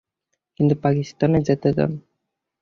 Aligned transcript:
তিনি 0.55 0.73
পাকিস্তানে 0.83 1.39
থেকে 1.47 1.69
যান। 1.77 1.91